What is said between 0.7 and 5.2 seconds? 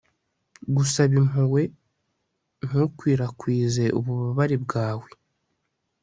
gusaba impuhwe, ntukwirakwize ububabare bwawe